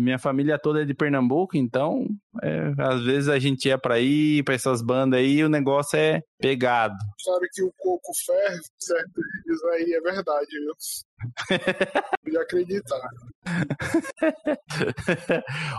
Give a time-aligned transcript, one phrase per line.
[0.00, 2.06] minha família toda é de Pernambuco, então
[2.42, 5.98] é, às vezes a gente ia para ir para essas bandas aí, e o negócio
[5.98, 6.94] é pegado.
[7.20, 9.20] Sabe que o coco ferve, certo?
[9.46, 10.74] Isso aí é verdade, viu?
[12.24, 13.08] Pode acreditar.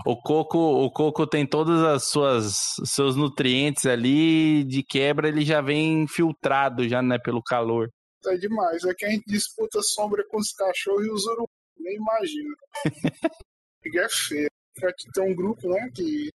[0.06, 2.53] o coco, o coco tem todas as suas
[2.85, 7.90] seus nutrientes ali, de quebra ele já vem filtrado já, né, pelo calor.
[8.28, 11.49] É demais, é que a gente disputa sombra com os cachorros e os urubus,
[11.79, 12.56] nem imagina.
[13.86, 14.50] e é feio.
[14.84, 16.30] Aqui tem um grupo, né, que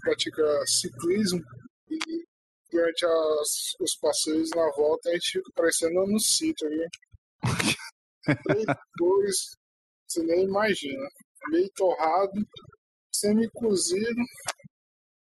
[0.00, 1.42] pratica ciclismo
[1.90, 2.24] e
[2.70, 6.88] durante as, os passeios na volta a gente fica parecendo no sítio, viu?
[8.96, 9.54] Depois,
[10.06, 11.06] você nem imagina.
[11.50, 12.46] Meio torrado,
[13.14, 14.22] semi-cozido,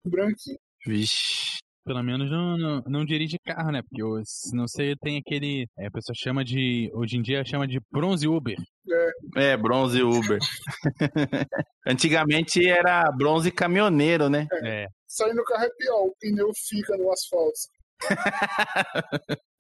[0.06, 0.60] branquinho.
[0.86, 1.58] Vixe.
[1.86, 3.82] Pelo menos não, não, não, dirige carro, né?
[3.82, 4.02] Porque
[4.54, 5.68] não sei, tem aquele.
[5.78, 6.90] É, a pessoa chama de.
[6.94, 8.56] Hoje em dia chama de bronze Uber.
[9.36, 10.40] É, é bronze Uber.
[11.86, 14.48] Antigamente era bronze caminhoneiro, né?
[14.52, 14.84] É.
[14.84, 14.88] é.
[15.08, 17.60] Saindo do carro é pior, o pneu fica no asfalto.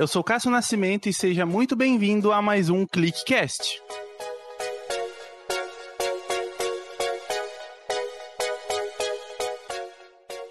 [0.00, 3.82] Eu sou Cássio Nascimento e seja muito bem-vindo a mais um ClickCast.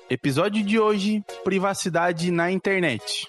[0.08, 3.26] Episódio de hoje: Privacidade na internet.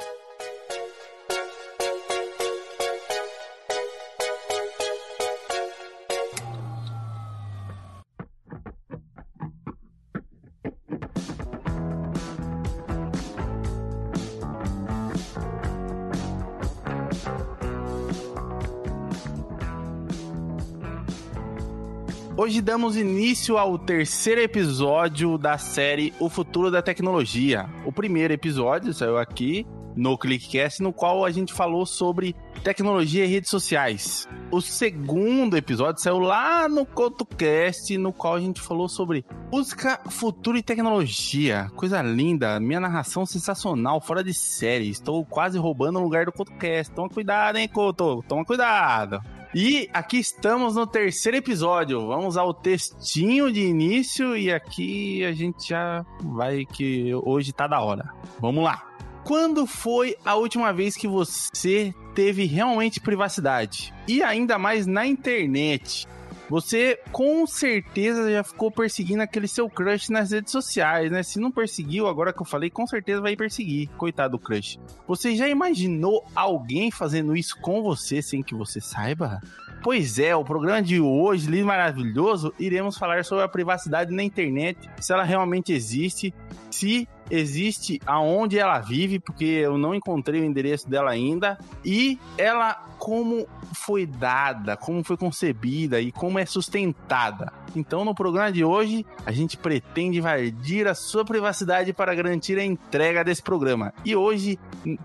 [22.60, 27.66] Hoje damos início ao terceiro episódio da série O Futuro da Tecnologia.
[27.86, 33.28] O primeiro episódio saiu aqui no ClickCast, no qual a gente falou sobre tecnologia e
[33.28, 34.28] redes sociais.
[34.50, 40.58] O segundo episódio saiu lá no CoutoCast, no qual a gente falou sobre música, futuro
[40.58, 41.70] e tecnologia.
[41.74, 44.90] Coisa linda, minha narração sensacional, fora de série.
[44.90, 46.92] Estou quase roubando o lugar do CoutoCast.
[46.92, 48.22] Toma cuidado, hein, Couto?
[48.28, 49.18] Toma cuidado.
[49.52, 52.06] E aqui estamos no terceiro episódio.
[52.06, 57.80] Vamos ao textinho de início e aqui a gente já vai que hoje tá da
[57.80, 58.14] hora.
[58.38, 58.86] Vamos lá.
[59.24, 63.92] Quando foi a última vez que você teve realmente privacidade?
[64.06, 66.06] E ainda mais na internet.
[66.50, 71.22] Você com certeza já ficou perseguindo aquele seu crush nas redes sociais, né?
[71.22, 73.88] Se não perseguiu, agora que eu falei, com certeza vai perseguir.
[73.96, 74.76] Coitado do crush.
[75.06, 79.40] Você já imaginou alguém fazendo isso com você sem que você saiba?
[79.80, 84.90] Pois é, o programa de hoje, lindo maravilhoso, iremos falar sobre a privacidade na internet,
[85.00, 86.34] se ela realmente existe,
[86.68, 92.74] se existe aonde ela vive, porque eu não encontrei o endereço dela ainda, e ela
[92.98, 97.52] como foi dada, como foi concebida e como é sustentada.
[97.74, 102.64] Então, no programa de hoje, a gente pretende invadir a sua privacidade para garantir a
[102.64, 103.94] entrega desse programa.
[104.04, 104.58] E hoje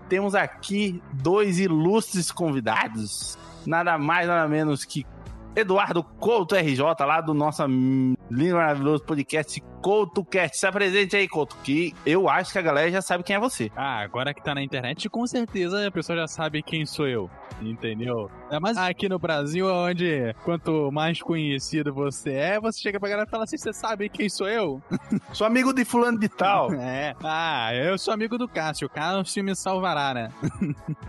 [0.08, 5.06] temos aqui dois ilustres convidados, nada mais nada menos que
[5.56, 10.58] Eduardo Couto RJ, lá do nosso lindo maravilhoso podcast CoutoCast.
[10.58, 13.72] Se apresente aí, Couto, que eu acho que a galera já sabe quem é você.
[13.74, 17.30] Ah, agora que tá na internet, com certeza a pessoa já sabe quem sou eu.
[17.62, 18.30] Entendeu?
[18.50, 23.26] É, mas aqui no Brasil, onde quanto mais conhecido você é, você chega pra galera
[23.26, 24.82] e fala assim: você sabe quem sou eu?
[25.32, 26.70] sou amigo de fulano de tal.
[26.76, 27.14] é.
[27.24, 28.88] Ah, eu sou amigo do Cássio.
[28.88, 30.30] O Cássio me salvará, né?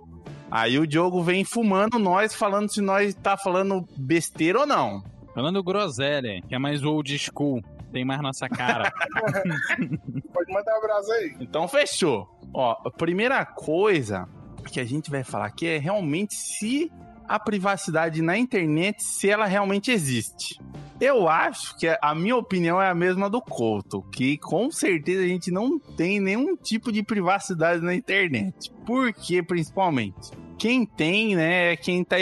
[0.50, 5.02] Aí o Diogo vem fumando nós, falando se nós tá falando besteira ou não.
[5.34, 7.62] Falando groselha, que é mais old school.
[7.92, 8.90] Tem mais nossa cara.
[10.32, 11.36] Pode mandar um abraço aí.
[11.40, 12.28] Então fechou.
[12.54, 14.28] Ó, a primeira coisa
[14.70, 16.90] que a gente vai falar aqui é realmente se
[17.28, 20.60] a privacidade na internet se ela realmente existe.
[21.00, 25.26] Eu acho que a minha opinião é a mesma do Couto, que com certeza a
[25.26, 28.72] gente não tem nenhum tipo de privacidade na internet.
[28.86, 29.12] Por
[29.48, 30.30] principalmente?
[30.56, 32.14] Quem tem, né, é quem tá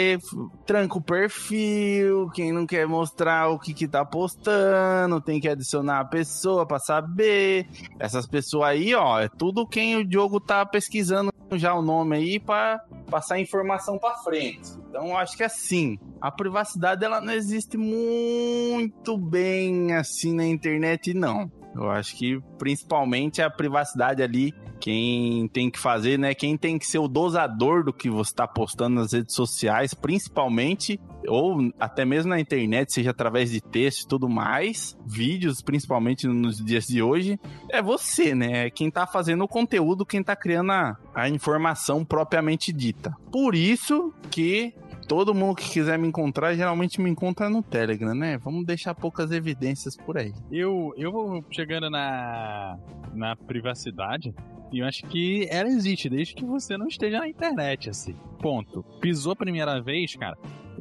[0.65, 5.99] tranca o perfil, quem não quer mostrar o que que tá postando, tem que adicionar
[5.99, 7.67] a pessoa para saber.
[7.99, 12.39] Essas pessoas aí, ó, é tudo quem o Diogo tá pesquisando já o nome aí
[12.39, 14.71] para passar informação para frente.
[14.89, 21.51] Então, acho que assim, a privacidade ela não existe muito bem assim na internet não.
[21.75, 26.33] Eu acho que principalmente a privacidade ali, quem tem que fazer, né?
[26.33, 30.99] Quem tem que ser o dosador do que você está postando nas redes sociais, principalmente,
[31.27, 36.57] ou até mesmo na internet, seja através de texto e tudo mais, vídeos, principalmente nos
[36.57, 37.39] dias de hoje,
[37.69, 38.65] é você, né?
[38.65, 43.15] É quem está fazendo o conteúdo, quem está criando a, a informação propriamente dita.
[43.31, 44.73] Por isso que
[45.11, 48.37] todo mundo que quiser me encontrar, geralmente me encontra no Telegram, né?
[48.37, 50.33] Vamos deixar poucas evidências por aí.
[50.49, 52.79] Eu, eu vou chegando na,
[53.13, 54.33] na privacidade.
[54.71, 58.15] E eu acho que ela existe desde que você não esteja na internet, assim.
[58.39, 58.83] Ponto.
[59.01, 60.37] Pisou a primeira vez, cara.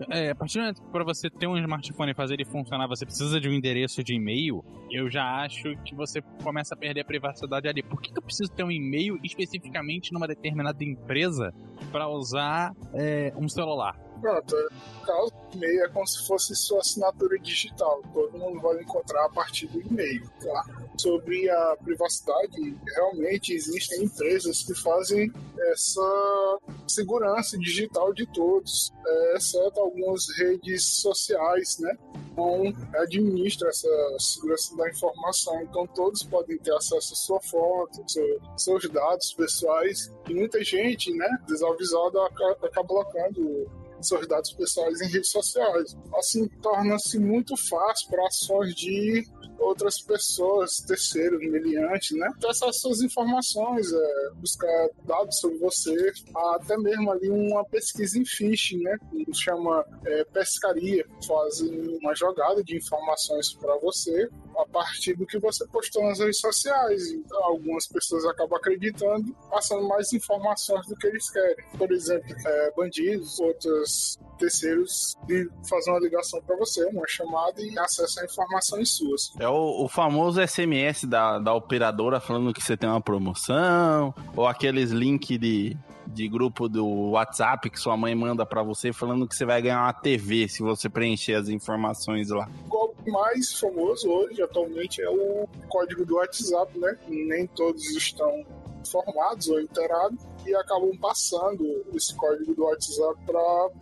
[0.09, 3.05] É, a partir do momento que você ter um smartphone e fazer ele funcionar, você
[3.05, 7.05] precisa de um endereço de e-mail, eu já acho que você começa a perder a
[7.05, 7.83] privacidade ali.
[7.83, 11.53] Por que, que eu preciso ter um e-mail especificamente numa determinada empresa
[11.93, 13.99] para usar é, um celular?
[14.21, 18.03] Pronto, no caso, o e-mail é como se fosse sua assinatura digital.
[18.13, 20.80] Todo mundo vai encontrar a partir do e-mail, tá?
[20.99, 25.33] Sobre a privacidade, realmente existem empresas que fazem
[25.73, 31.97] essa segurança digital de todos, é, exceto algumas redes sociais, né?
[32.33, 33.89] Então, administra essa
[34.19, 35.63] segurança da informação.
[35.63, 40.13] Então, todos podem ter acesso à sua foto, seu, seus dados pessoais.
[40.29, 43.69] E muita gente, né, desavisada, acaba colocando
[44.01, 45.97] seus dados pessoais em redes sociais.
[46.17, 49.27] Assim, torna-se muito fácil para ações de
[49.61, 52.29] outras pessoas, terceiros, meliantes, né?
[52.41, 56.13] Ter acesso às suas informações, é, buscar dados sobre você,
[56.55, 58.97] até mesmo ali uma pesquisa em phishing, né?
[59.11, 61.07] Que chama é, pescaria.
[61.27, 64.29] Fazem uma jogada de informações para você
[64.59, 67.11] a partir do que você postou nas redes sociais.
[67.13, 71.65] Então, algumas pessoas acabam acreditando, passando mais informações do que eles querem.
[71.77, 77.79] Por exemplo, é, bandidos, outros terceiros de fazer uma ligação para você, uma chamada e
[77.79, 79.33] acesso a informações suas.
[79.39, 84.47] É o, o, famoso SMS da, da operadora falando que você tem uma promoção, ou
[84.47, 85.77] aqueles links de,
[86.07, 89.83] de grupo do WhatsApp que sua mãe manda para você falando que você vai ganhar
[89.83, 92.49] uma TV se você preencher as informações lá.
[92.71, 96.97] O mais famoso hoje, atualmente, é o código do WhatsApp, né?
[97.07, 98.45] Nem todos estão
[98.81, 103.19] informados ou inteirados e acabam passando esse código do WhatsApp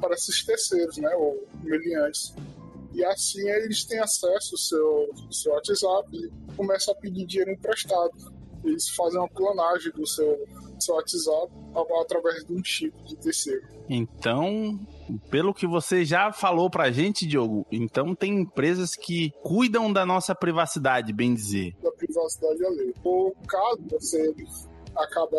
[0.01, 2.35] para esses terceiros, né, ou meliantes.
[2.93, 8.13] E assim eles têm acesso ao seu, seu WhatsApp e começam a pedir dinheiro emprestado.
[8.65, 10.47] Eles fazem uma clonagem do seu,
[10.81, 11.53] seu WhatsApp
[12.01, 13.67] através de um chip de terceiro.
[13.89, 14.79] Então,
[15.31, 20.35] pelo que você já falou pra gente, Diogo, então tem empresas que cuidam da nossa
[20.35, 21.75] privacidade, bem dizer.
[21.83, 22.93] Da privacidade ali.
[23.03, 24.35] Por caso você
[24.95, 25.39] acaba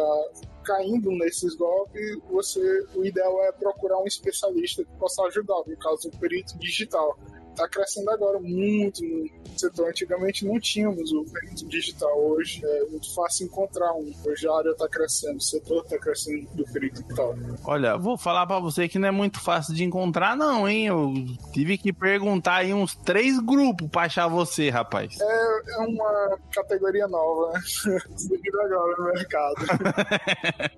[0.63, 6.07] caindo nesses golpes, você, o ideal é procurar um especialista que possa ajudar, no caso,
[6.07, 7.17] um perito digital.
[7.59, 9.89] Tá crescendo agora muito no setor.
[9.89, 12.17] Antigamente não tínhamos o perito digital.
[12.17, 14.11] Hoje é muito fácil encontrar um.
[14.25, 17.35] Hoje a área tá crescendo, o setor tá crescendo do perito digital.
[17.65, 20.87] Olha, vou falar para você que não é muito fácil de encontrar, não, hein?
[20.87, 21.13] Eu
[21.51, 25.19] tive que perguntar aí uns três grupos pra achar você, rapaz.
[25.19, 27.51] É, é uma categoria nova,
[27.85, 27.99] né?
[28.63, 29.55] Agora no mercado.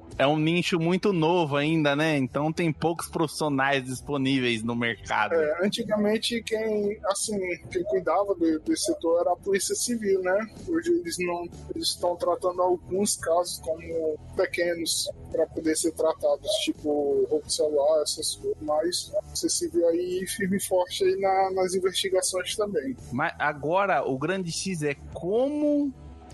[0.22, 2.16] é um nicho muito novo ainda, né?
[2.16, 5.34] Então tem poucos profissionais disponíveis no mercado.
[5.34, 7.40] É, antigamente quem, assim,
[7.72, 10.48] quem cuidava do, desse setor era a Polícia Civil, né?
[10.68, 17.26] Hoje eles não eles estão tratando alguns casos como pequenos para poder ser tratados, tipo
[17.28, 18.58] roubo celular, essas coisas.
[18.62, 22.96] Mas a Polícia Civil aí firme e forte aí na, nas investigações também.
[23.12, 25.92] Mas agora o grande X é como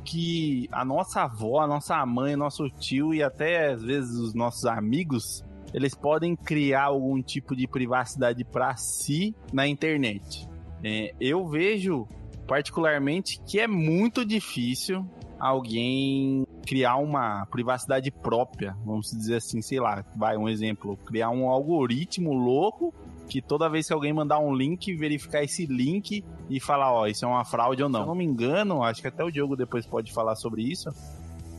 [0.07, 4.65] que a nossa avó, a nossa mãe, nosso tio e até às vezes os nossos
[4.65, 10.47] amigos eles podem criar algum tipo de privacidade para si na internet.
[10.81, 12.07] É, eu vejo
[12.47, 15.05] particularmente que é muito difícil
[15.37, 21.49] alguém criar uma privacidade própria, vamos dizer assim, sei lá, vai um exemplo, criar um
[21.49, 22.93] algoritmo louco
[23.27, 27.25] que toda vez que alguém mandar um link, verificar esse link e falar, ó, isso
[27.25, 27.99] é uma fraude ou não.
[27.99, 30.89] Se eu não me engano, acho que até o Diogo depois pode falar sobre isso.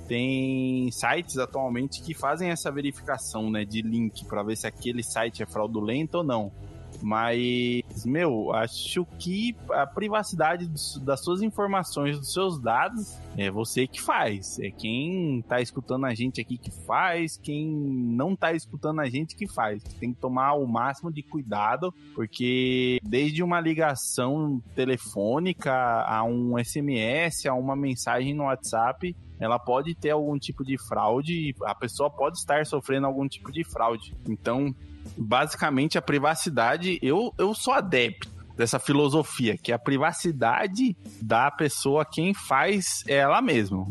[0.09, 5.43] Tem sites atualmente que fazem essa verificação, né, de link para ver se aquele site
[5.43, 6.51] é fraudulento ou não.
[7.03, 10.69] Mas, meu, acho que a privacidade
[11.01, 14.59] das suas informações, dos seus dados, é você que faz.
[14.59, 19.37] É quem tá escutando a gente aqui que faz, quem não tá escutando a gente
[19.37, 19.83] que faz.
[20.01, 27.47] Tem que tomar o máximo de cuidado, porque desde uma ligação telefônica a um SMS,
[27.47, 32.39] a uma mensagem no WhatsApp, ela pode ter algum tipo de fraude, a pessoa pode
[32.39, 34.17] estar sofrendo algum tipo de fraude.
[34.29, 34.75] Então,
[35.17, 42.35] basicamente a privacidade, eu, eu sou adepto dessa filosofia, que a privacidade da pessoa quem
[42.35, 43.87] faz é ela mesma.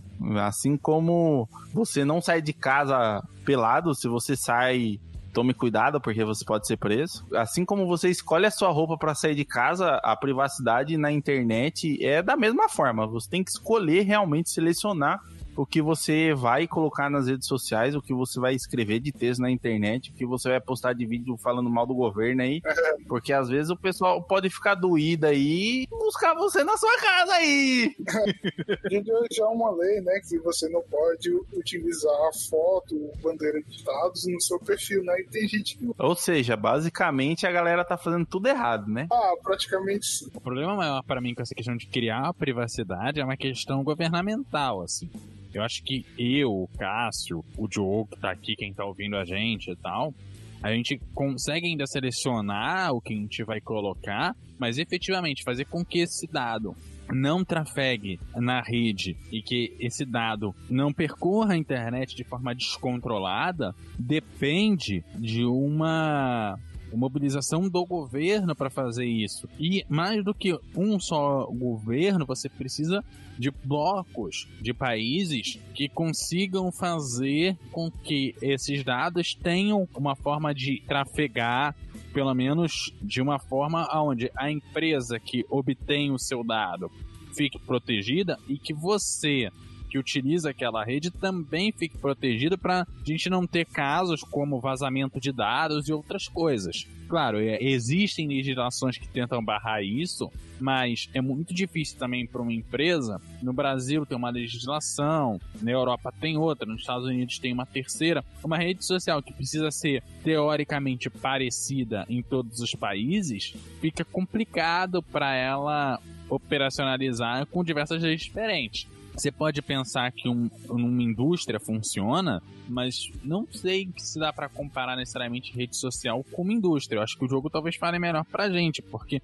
[0.45, 4.99] Assim como você não sai de casa pelado, se você sai
[5.37, 7.23] tome cuidado porque você pode ser preso.
[7.35, 12.03] Assim como você escolhe a sua roupa para sair de casa, a privacidade na internet
[12.03, 13.05] é da mesma forma.
[13.05, 15.21] Você tem que escolher realmente selecionar
[15.57, 19.41] o que você vai colocar nas redes sociais, o que você vai escrever de texto
[19.41, 22.61] na internet, o que você vai postar de vídeo falando mal do governo aí,
[23.09, 27.33] porque às vezes o pessoal pode ficar doído aí e buscar você na sua casa
[27.33, 27.95] aí.
[29.31, 32.13] já é uma lei, né, que você não pode utilizar
[32.49, 35.89] foto, bandeira de dados no seu perfil, né, e tem gente que...
[35.97, 39.07] Ou seja, basicamente a galera tá fazendo tudo errado, né?
[39.11, 40.27] Ah, praticamente sim.
[40.35, 43.83] O problema maior para mim com essa questão de criar a privacidade é uma questão
[43.83, 45.09] governamental, assim.
[45.53, 49.25] Eu acho que eu, o Cássio, o Diogo que tá aqui, quem tá ouvindo a
[49.25, 50.13] gente e tal,
[50.61, 55.85] a gente consegue ainda selecionar o que a gente vai colocar, mas efetivamente fazer com
[55.85, 56.75] que esse dado
[57.09, 63.73] não trafegue na rede e que esse dado não percorra a internet de forma descontrolada
[63.97, 66.59] depende de uma
[66.93, 69.47] mobilização do governo para fazer isso.
[69.59, 73.03] E mais do que um só governo, você precisa
[73.37, 80.81] de blocos de países que consigam fazer com que esses dados tenham uma forma de
[80.87, 81.75] trafegar
[82.13, 86.91] pelo menos de uma forma onde a empresa que obtém o seu dado
[87.35, 89.51] fique protegida e que você
[89.89, 95.19] que utiliza aquela rede também fique protegido para a gente não ter casos como vazamento
[95.19, 96.87] de dados e outras coisas.
[97.07, 100.29] Claro, é, existem legislações que tentam barrar isso,
[100.59, 103.21] mas é muito difícil também para uma empresa.
[103.41, 108.25] No Brasil tem uma legislação, na Europa tem outra, nos Estados Unidos tem uma terceira.
[108.43, 115.33] Uma rede social que precisa ser teoricamente parecida em todos os países, fica complicado para
[115.33, 118.87] ela operacionalizar com diversas leis diferentes.
[119.17, 124.95] Você pode pensar que um, uma indústria funciona, mas não sei se dá para comparar
[124.95, 126.99] necessariamente rede social com indústria.
[126.99, 129.19] Eu acho que o jogo talvez fale melhor pra gente, porque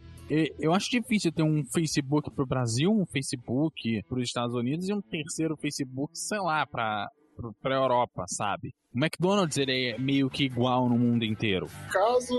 [0.59, 5.01] eu acho difícil ter um Facebook pro Brasil, um Facebook pros Estados Unidos e um
[5.01, 7.07] terceiro Facebook, sei lá, pra,
[7.61, 8.73] pra Europa, sabe?
[8.95, 11.67] O McDonald's ele é meio que igual no mundo inteiro.
[11.91, 12.33] Caso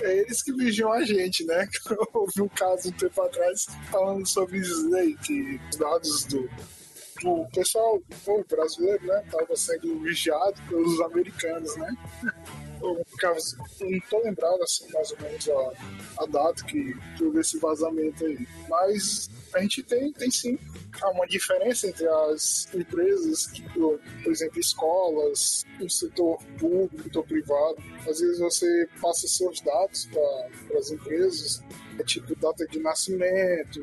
[0.00, 1.68] é eles que vigiam a gente, né?
[1.90, 4.88] Eu ouvi um caso um tempo atrás falando sobre isso
[5.22, 6.48] que os dados do
[7.24, 11.94] o pessoal, o brasileiro, né, tava sendo vigiado pelos americanos, né?
[12.82, 13.38] Eu ficava,
[13.80, 18.46] não tô lembrado assim mais ou menos a, a data que teve esse vazamento aí.
[18.68, 20.58] Mas a gente tem, tem sim
[21.00, 27.76] há uma diferença entre as empresas, por exemplo, escolas, o setor público, o setor privado.
[28.00, 30.06] Às vezes você passa seus dados
[30.68, 31.62] para as empresas
[31.98, 33.80] é tipo data de nascimento,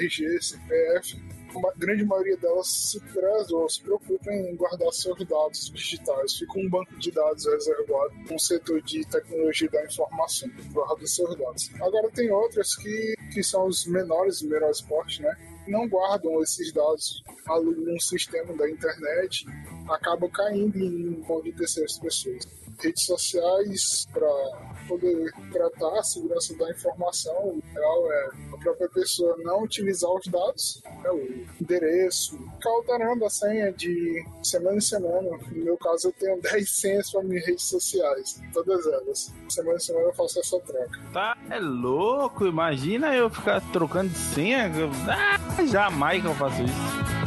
[0.00, 1.16] RG, CPF,
[1.58, 6.34] a grande maioria delas se preza ou se preocupa em guardar seus dados digitais.
[6.34, 11.70] Fica um banco de dados reservado um setor de tecnologia da informação, guarda seus dados.
[11.80, 15.34] Agora tem outras que, que são os menores, menores portes, né?
[15.66, 19.46] Não guardam esses dados num sistema da internet,
[19.88, 24.28] acabam caindo em mão de terceiras pessoas redes sociais para
[24.88, 27.34] poder tratar a segurança da informação.
[27.48, 33.24] O ideal é a própria pessoa não utilizar os dados, né, o endereço, ficar alterando
[33.24, 35.30] a senha de semana em semana.
[35.50, 39.32] No meu caso, eu tenho 10 senhas para minhas redes sociais, todas elas.
[39.48, 41.00] Semana em semana eu faço essa troca.
[41.12, 42.46] Tá, é louco.
[42.46, 44.70] Imagina eu ficar trocando de senha.
[45.08, 47.21] Ah, jamais que eu faço isso.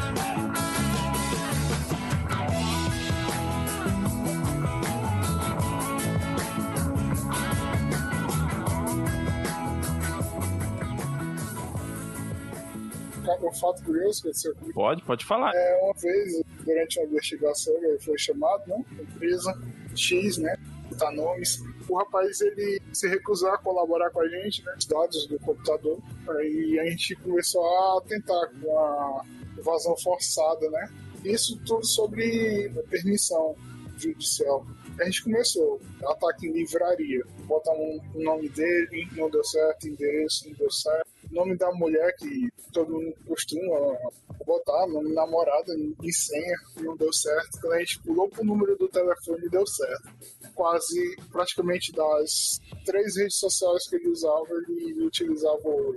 [13.49, 14.73] Um fato curioso que aconteceu comigo.
[14.73, 15.51] Pode, pode falar.
[15.53, 18.83] É, uma vez, durante uma investigação, ele foi chamado, né?
[18.99, 19.57] Empresa
[19.95, 20.55] X, né?
[20.97, 21.61] Tá nomes.
[21.89, 24.73] O rapaz ele se recusou a colaborar com a gente, né?
[24.77, 25.99] Os dados do computador.
[26.29, 29.25] Aí a gente começou a tentar com a
[29.57, 30.89] evasão forçada, né?
[31.23, 33.55] Isso tudo sobre permissão
[33.97, 34.65] judicial.
[34.99, 40.47] A gente começou ataque em livraria, botar um, um nome dele, não deu certo, endereço,
[40.47, 43.97] não deu certo nome da mulher que todo mundo costuma
[44.45, 47.59] botar, nome namorada em senha, não deu certo.
[47.61, 50.09] Quando a gente pulou pro número do telefone, deu certo.
[50.53, 55.95] Quase, praticamente das três redes sociais que ele usava, ele utilizava o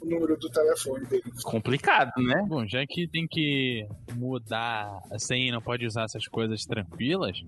[0.00, 1.22] o número do telefone dele.
[1.44, 2.42] Complicado, né?
[2.48, 7.42] Bom, já que tem que mudar a senha não pode usar essas coisas tranquilas,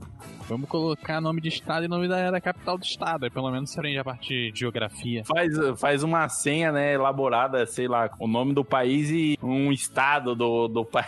[0.49, 3.25] vamos colocar nome de estado e nome da, da capital do estado.
[3.25, 5.25] Aí pelo menos se aprende a parte de geografia.
[5.25, 7.22] Faz, faz uma senha, né, elaborada,
[7.67, 11.07] sei lá, o nome do país e um estado do, do país.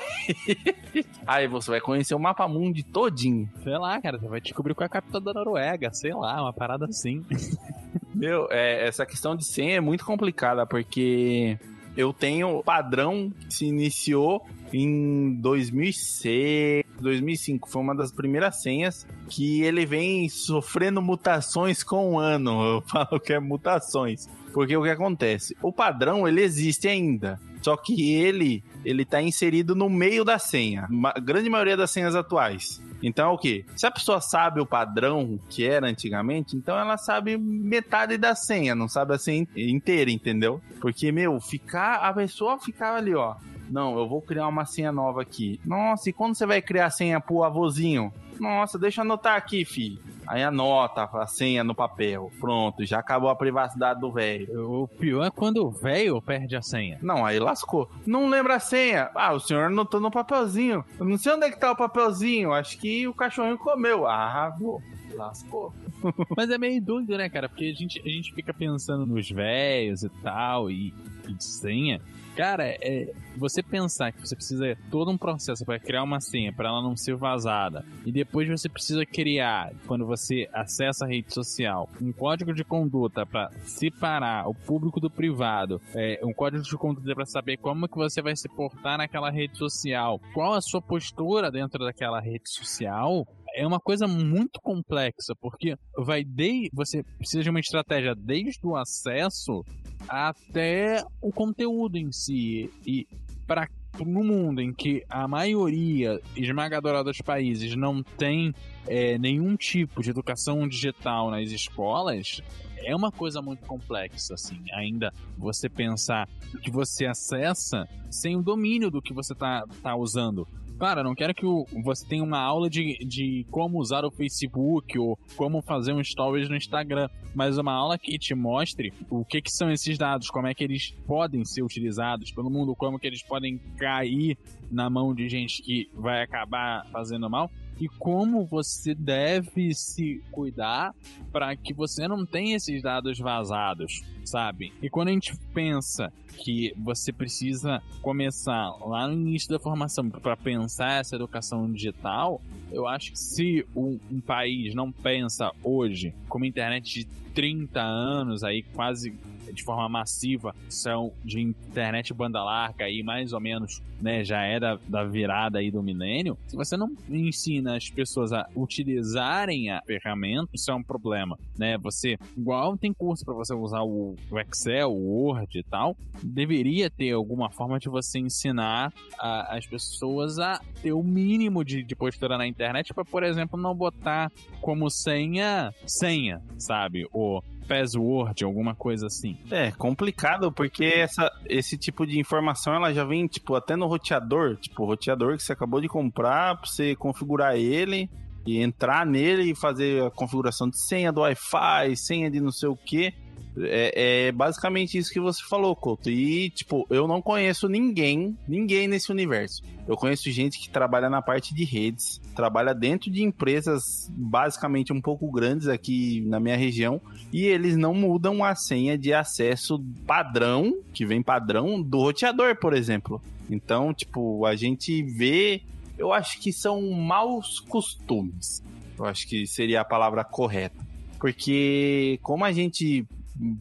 [1.26, 3.48] Aí você vai conhecer o mapa mundi todinho.
[3.62, 6.52] Sei lá, cara, você vai descobrir qual é a capital da Noruega, sei lá, uma
[6.52, 7.24] parada assim.
[8.14, 11.58] Meu, é, essa questão de senha é muito complicada, porque
[11.96, 17.68] eu tenho padrão que se iniciou em 2006, 2005.
[17.68, 22.62] Foi uma das primeiras senhas que ele vem sofrendo mutações com o ano.
[22.62, 24.28] Eu falo que é mutações.
[24.54, 25.56] Porque o que acontece?
[25.60, 27.40] O padrão, ele existe ainda.
[27.60, 30.88] Só que ele, ele tá inserido no meio da senha.
[31.06, 32.80] A grande maioria das senhas atuais.
[33.02, 33.66] Então é o que?
[33.76, 38.74] Se a pessoa sabe o padrão que era antigamente, então ela sabe metade da senha,
[38.74, 40.60] não sabe a senha inteira, entendeu?
[40.80, 41.96] Porque, meu, ficar.
[41.96, 43.34] A pessoa ficava ali, ó.
[43.68, 45.58] Não, eu vou criar uma senha nova aqui.
[45.64, 48.12] Nossa, e quando você vai criar a senha pro avôzinho?
[48.40, 49.98] Nossa, deixa eu anotar aqui, fi.
[50.26, 52.30] Aí anota a senha no papel.
[52.40, 54.82] Pronto, já acabou a privacidade do velho.
[54.82, 56.98] O pior é quando o velho perde a senha.
[57.02, 57.90] Não, aí lascou.
[58.06, 59.10] Não lembra a senha.
[59.14, 60.84] Ah, o senhor anotou no papelzinho.
[60.98, 62.52] Eu não sei onde é que tá o papelzinho.
[62.52, 64.06] Acho que o cachorrinho comeu.
[64.06, 64.82] Ah, vou.
[65.14, 65.72] Lascou.
[66.36, 67.48] Mas é meio doido, né, cara?
[67.48, 70.92] Porque a gente, a gente fica pensando nos velhos e tal, e,
[71.28, 72.00] e de senha.
[72.36, 76.68] Cara, é, você pensar que você precisa todo um processo para criar uma senha para
[76.68, 81.88] ela não ser vazada e depois você precisa criar, quando você acessa a rede social,
[82.00, 87.14] um código de conduta para separar o público do privado, é, um código de conduta
[87.14, 91.52] para saber como que você vai se portar naquela rede social, qual a sua postura
[91.52, 97.50] dentro daquela rede social, é uma coisa muito complexa, porque vai de você precisa de
[97.50, 99.64] uma estratégia desde o acesso
[100.08, 102.70] até o conteúdo em si.
[102.86, 103.06] E
[103.46, 103.68] para
[104.02, 108.52] no mundo em que a maioria esmagadora dos países não tem
[108.88, 112.42] é, nenhum tipo de educação digital nas escolas,
[112.78, 114.60] é uma coisa muito complexa, assim.
[114.72, 116.28] Ainda você pensar
[116.62, 120.46] que você acessa sem o domínio do que você está tá usando.
[120.78, 121.46] Cara, não quero que
[121.82, 126.48] você tenha uma aula de, de como usar o Facebook ou como fazer um stories
[126.48, 130.46] no Instagram, mas uma aula que te mostre o que, que são esses dados, como
[130.46, 134.36] é que eles podem ser utilizados pelo mundo, como que eles podem cair
[134.70, 140.94] na mão de gente que vai acabar fazendo mal e como você deve se cuidar
[141.32, 144.72] para que você não tenha esses dados vazados, sabe?
[144.82, 150.36] E quando a gente pensa que você precisa começar lá no início da formação para
[150.36, 152.40] pensar essa educação digital,
[152.72, 157.80] eu acho que se um, um país não pensa hoje com uma internet de 30
[157.80, 159.12] anos aí quase
[159.52, 164.58] de forma massiva são de internet banda larga aí mais ou menos, né, já é
[164.58, 169.80] da, da virada aí do milênio, se você não ensina as pessoas a utilizarem a
[169.82, 171.78] ferramenta, isso é um problema, né?
[171.78, 176.90] Você, igual tem curso para você usar o, o, Excel, o Word e tal, deveria
[176.90, 181.96] ter alguma forma de você ensinar a, as pessoas a ter o mínimo de, de
[181.96, 187.06] postura na internet para, por exemplo, não botar como senha senha, sabe?
[187.12, 189.36] Ou password, alguma coisa assim.
[189.50, 194.56] É, complicado, porque essa, esse tipo de informação ela já vem, tipo, até no roteador.
[194.56, 198.10] Tipo, o roteador que você acabou de comprar, pra você configurar ele
[198.46, 202.68] e entrar nele e fazer a configuração de senha do Wi-Fi, senha de não sei
[202.68, 203.12] o que.
[203.56, 206.10] É, é, basicamente isso que você falou, Couto.
[206.10, 209.62] E, tipo, eu não conheço ninguém, ninguém nesse universo.
[209.86, 215.00] Eu conheço gente que trabalha na parte de redes, trabalha dentro de empresas basicamente um
[215.00, 217.00] pouco grandes aqui na minha região,
[217.32, 222.74] e eles não mudam a senha de acesso padrão, que vem padrão, do roteador, por
[222.74, 223.22] exemplo.
[223.48, 225.62] Então, tipo, a gente vê.
[225.96, 228.62] Eu acho que são maus costumes.
[228.98, 230.84] Eu acho que seria a palavra correta.
[231.20, 233.06] Porque como a gente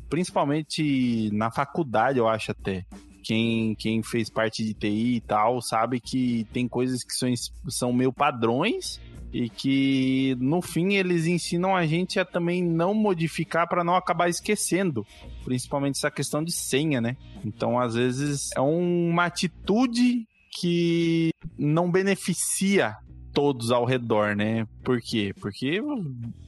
[0.10, 2.86] principalmente na faculdade, eu acho até.
[3.24, 7.34] Quem, quem fez parte de TI e tal sabe que tem coisas que são,
[7.70, 9.00] são meio padrões
[9.32, 14.30] e que no fim eles ensinam a gente a também não modificar para não acabar
[14.30, 15.06] esquecendo,
[15.44, 17.18] principalmente essa questão de senha, né?
[17.44, 22.96] Então, às vezes é uma atitude que não beneficia
[23.34, 24.68] todos ao redor, né?
[24.84, 25.34] Por quê?
[25.40, 25.82] Porque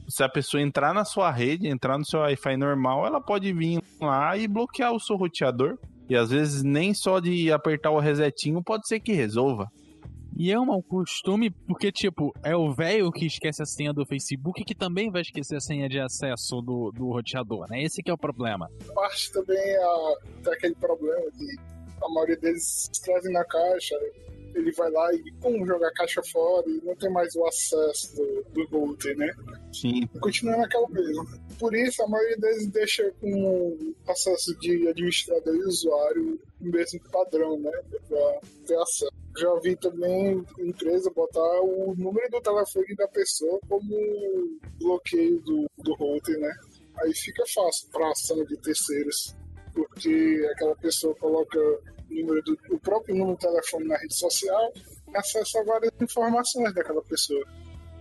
[0.08, 3.82] se a pessoa entrar na sua rede, entrar no seu Wi-Fi normal, ela pode vir
[4.00, 5.76] lá e bloquear o seu roteador.
[6.08, 9.70] E às vezes nem só de apertar o resetinho pode ser que resolva.
[10.38, 14.04] E é um mau costume, porque, tipo, é o velho que esquece a senha do
[14.04, 17.82] Facebook que também vai esquecer a senha de acesso do, do roteador, né?
[17.82, 18.70] Esse que é o problema.
[18.94, 21.58] Parte também a, tem aquele problema de
[22.02, 23.94] a maioria deles trazem na caixa,
[24.56, 28.16] ele vai lá e pum, joga a caixa fora e não tem mais o acesso
[28.16, 29.30] do, do router, né?
[29.72, 30.06] Sim.
[30.20, 31.26] Continua naquela mesma.
[31.58, 37.58] Por isso, a maioria deles deixa com acesso de administrador e usuário o mesmo padrão,
[37.58, 37.70] né?
[38.08, 39.12] Pra ter acesso.
[39.38, 45.94] Já vi também empresa botar o número do telefone da pessoa como bloqueio do, do
[45.96, 46.54] router, né?
[47.02, 49.36] Aí fica fácil para ação de terceiros,
[49.74, 51.58] porque aquela pessoa coloca
[52.08, 54.72] número do, o próprio número do telefone na rede social
[55.12, 57.44] e acessa várias informações daquela pessoa.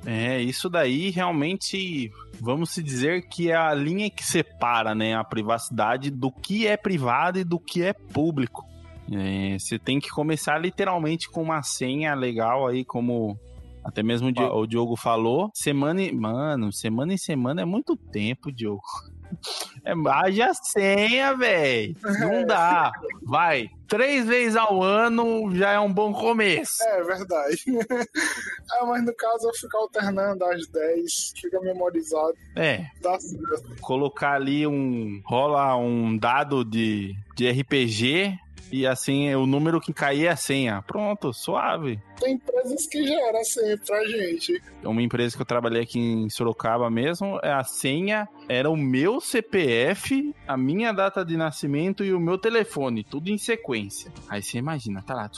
[0.06, 5.24] É, isso daí realmente, vamos se dizer que é a linha que separa né, a
[5.24, 8.64] privacidade do que é privado e do que é público.
[9.12, 13.40] É, você tem que começar literalmente com uma senha legal aí, como
[13.84, 15.52] até mesmo o Diogo falou.
[15.54, 16.12] Semana e.
[16.12, 18.82] Mano, semana em semana é muito tempo, Diogo.
[19.84, 21.96] É haja senha, velho.
[22.20, 22.92] Não dá.
[23.24, 23.70] Vai.
[23.88, 26.84] Três vezes ao ano já é um bom começo.
[26.84, 27.64] É verdade.
[27.68, 32.34] é, mas no caso eu ficar alternando às 10, fica memorizado.
[32.56, 32.86] É.
[33.02, 33.76] Dá certo.
[33.82, 35.22] Colocar ali um.
[35.24, 38.40] rola um dado de, de RPG
[38.72, 40.82] e assim, o número que cair é a senha.
[40.82, 42.00] Pronto, suave.
[42.20, 44.62] Tem empresas que geram a senha pra gente.
[44.84, 49.20] Uma empresa que eu trabalhei aqui em Sorocaba mesmo, é a senha era o meu
[49.20, 54.12] CPF, a minha data de nascimento e o meu telefone, tudo em sequência.
[54.30, 55.30] Aí você imagina, tá lá.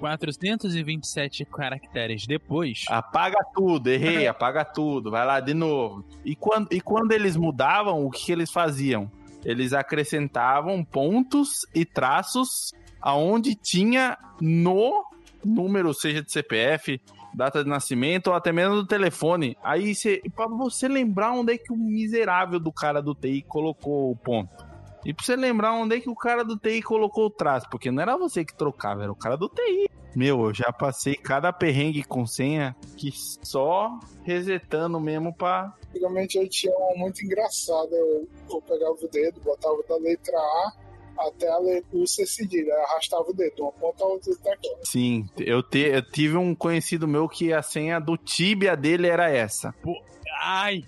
[0.00, 2.84] 427 caracteres depois.
[2.88, 6.04] Apaga tudo, errei, apaga tudo, vai lá de novo.
[6.24, 9.10] E quando, e quando eles mudavam, o que, que eles faziam?
[9.44, 15.04] Eles acrescentavam pontos e traços aonde tinha no
[15.44, 17.00] número, seja de CPF,
[17.34, 19.56] data de nascimento ou até mesmo do telefone.
[19.62, 24.10] Aí você, para você lembrar onde é que o miserável do cara do TI colocou
[24.10, 24.70] o ponto.
[25.04, 27.90] E pra você lembrar onde é que o cara do TI colocou o traço, porque
[27.90, 29.89] não era você que trocava, era o cara do TI.
[30.14, 35.74] Meu, eu já passei cada perrengue com senha que só resetando mesmo pra.
[35.88, 37.94] Antigamente eu tinha uma muito engraçada.
[37.94, 40.72] Eu, eu pegava o dedo, botava da letra A
[41.18, 44.70] até a letra cedilha, arrastava o dedo, uma ponta a outra tá aqui.
[44.84, 49.28] Sim, eu, te, eu tive um conhecido meu que a senha do Tibia dele era
[49.30, 49.74] essa.
[49.82, 49.94] Pô,
[50.40, 50.82] ai!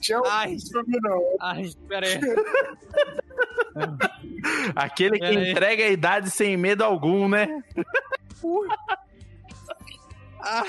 [0.00, 0.54] Tinha Ai.
[0.54, 1.36] Um não.
[1.40, 2.20] Ai, pera aí.
[4.74, 7.62] Aquele que entrega a idade sem medo algum, né?
[10.40, 10.64] ah,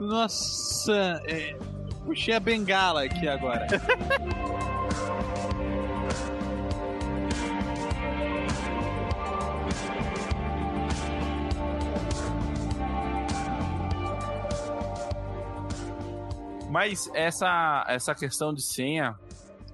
[0.00, 1.56] nossa, é,
[2.04, 3.66] puxei a bengala aqui agora.
[16.70, 19.18] Mas essa, essa questão de senha,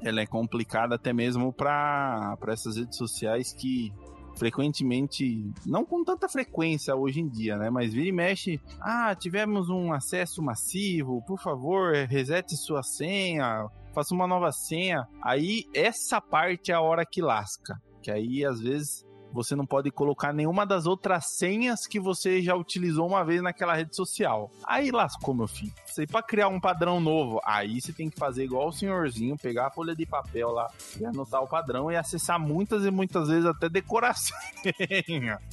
[0.04, 3.92] ela é complicada até mesmo para essas redes sociais que
[4.36, 7.70] frequentemente, não com tanta frequência hoje em dia, né?
[7.70, 14.14] Mas vira e mexe, ah, tivemos um acesso massivo, por favor, resete sua senha, faça
[14.14, 15.06] uma nova senha.
[15.22, 17.80] Aí essa parte é a hora que lasca.
[18.02, 22.54] Que aí às vezes você não pode colocar nenhuma das outras senhas que você já
[22.54, 24.48] utilizou uma vez naquela rede social.
[24.64, 25.72] Aí lascou, meu filho.
[25.86, 29.66] Você para criar um padrão novo, aí você tem que fazer igual o senhorzinho, pegar
[29.66, 30.70] a folha de papel lá
[31.00, 34.36] e anotar o padrão e acessar muitas e muitas vezes até decoração.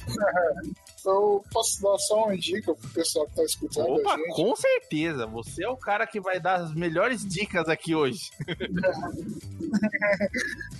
[1.04, 5.26] Eu posso dar só uma dica pro pessoal que tá escutando Opa, com certeza.
[5.26, 8.30] Você é o cara que vai dar as melhores dicas aqui hoje.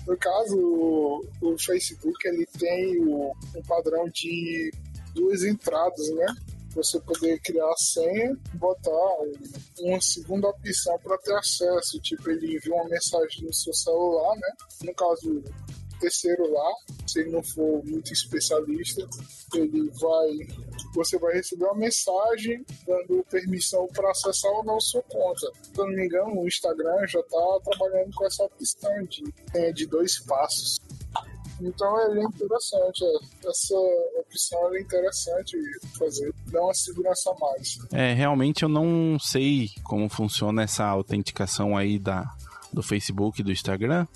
[0.07, 4.71] No caso, o, o Facebook ele tem o, um padrão de
[5.15, 6.27] duas entradas, né?
[6.75, 12.01] Você poder criar a senha botar um- uma segunda opção para ter acesso.
[12.01, 14.49] Tipo, ele envia uma mensagem no seu celular, né?
[14.85, 15.43] No caso,
[16.01, 16.73] terceiro lá,
[17.07, 19.07] se ele não for muito especialista,
[19.55, 20.31] ele vai.
[20.95, 25.47] Você vai receber uma mensagem dando permissão para acessar ou não sua conta.
[25.63, 29.23] Se eu não me engano, o Instagram já está trabalhando com essa opção de,
[29.55, 30.81] é, de dois passos.
[31.63, 33.49] Então é interessante, é.
[33.49, 33.75] essa
[34.19, 35.57] opção é interessante
[35.97, 37.79] fazer, dá uma segurança a mais.
[37.93, 42.25] É, realmente eu não sei como funciona essa autenticação aí da,
[42.73, 44.07] do Facebook e do Instagram.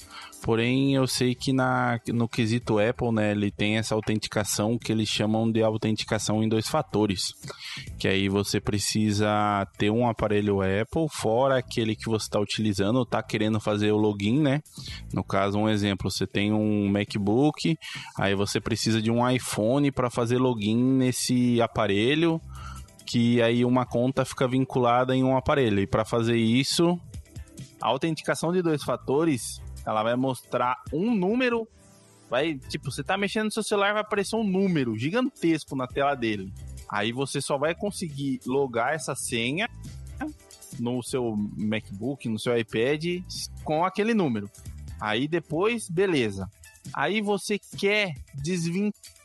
[0.42, 5.08] Porém, eu sei que na, no quesito Apple, né, ele tem essa autenticação que eles
[5.08, 7.34] chamam de autenticação em dois fatores.
[7.98, 13.22] Que aí você precisa ter um aparelho Apple, fora aquele que você está utilizando, está
[13.22, 14.62] querendo fazer o login, né?
[15.12, 17.76] No caso, um exemplo, você tem um MacBook,
[18.18, 22.40] aí você precisa de um iPhone para fazer login nesse aparelho
[23.06, 25.80] que aí uma conta fica vinculada em um aparelho.
[25.80, 26.98] E para fazer isso,
[27.80, 31.68] a autenticação de dois fatores, ela vai mostrar um número,
[32.28, 36.14] vai, tipo, você tá mexendo no seu celular, vai aparecer um número gigantesco na tela
[36.14, 36.52] dele.
[36.88, 39.68] Aí você só vai conseguir logar essa senha
[40.78, 43.04] no seu MacBook, no seu iPad
[43.64, 44.50] com aquele número.
[45.00, 46.48] Aí depois, beleza.
[46.94, 49.15] Aí você quer desvincular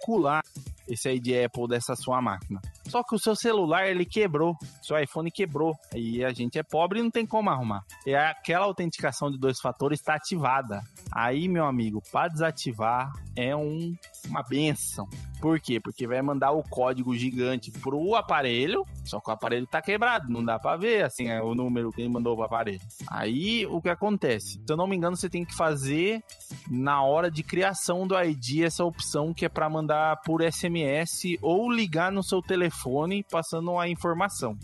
[0.88, 2.60] esse aí de Apple dessa sua máquina.
[2.88, 5.74] Só que o seu celular ele quebrou, seu iPhone quebrou.
[5.96, 7.84] E a gente é pobre e não tem como arrumar.
[8.06, 10.82] E aquela autenticação de dois fatores está ativada.
[11.12, 13.96] Aí, meu amigo, para desativar é um,
[14.28, 15.08] uma benção.
[15.40, 15.80] Por quê?
[15.80, 20.44] Porque vai mandar o código gigante pro aparelho, só que o aparelho tá quebrado, não
[20.44, 22.82] dá para ver assim é o número que ele mandou pro aparelho.
[23.08, 24.60] Aí o que acontece?
[24.66, 26.22] Se eu não me engano, você tem que fazer
[26.70, 29.91] na hora de criação do ID essa opção que é para mandar
[30.26, 34.58] por SMS ou ligar no seu telefone passando a informação.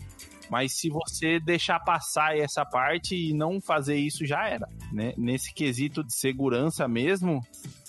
[0.50, 4.68] Mas se você deixar passar essa parte e não fazer isso, já era.
[4.92, 5.12] Né?
[5.16, 7.42] Nesse quesito de segurança mesmo,